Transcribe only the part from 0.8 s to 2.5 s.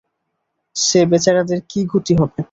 সে বেচারাদের কী গতি হবে?